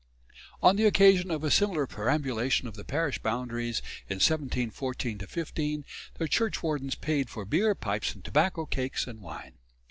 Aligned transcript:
On 0.63 0.77
the 0.77 0.85
occasion 0.87 1.29
of 1.29 1.43
a 1.43 1.51
similar 1.51 1.85
perambulation 1.85 2.67
of 2.67 2.73
the 2.73 2.83
parish 2.83 3.19
boundaries 3.19 3.83
in 4.09 4.15
1714 4.15 5.19
15 5.19 5.85
the 6.17 6.27
churchwardens 6.27 6.95
paid 6.95 7.29
for 7.29 7.45
beer, 7.45 7.75
pipes 7.75 8.15
and 8.15 8.25
tobacco, 8.25 8.65
cakes 8.65 9.05
and 9.05 9.21
wine. 9.21 9.53